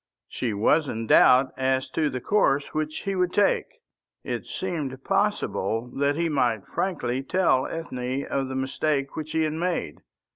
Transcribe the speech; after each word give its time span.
She 0.27 0.51
was 0.51 0.87
in 0.87 1.05
doubt 1.05 1.51
as 1.55 1.87
to 1.91 2.09
the 2.09 2.19
course 2.19 2.73
which 2.73 3.03
he 3.03 3.13
would 3.13 3.31
take. 3.31 3.67
It 4.23 4.45
seemed 4.47 5.03
possible 5.03 5.91
that 5.95 6.15
he 6.15 6.27
might 6.27 6.65
frankly 6.65 7.21
tell 7.21 7.67
Ethne 7.67 8.25
of 8.25 8.47
the 8.47 8.55
mistake 8.55 9.15
which 9.15 9.33
he 9.33 9.43
had 9.43 9.53
made. 9.53 10.01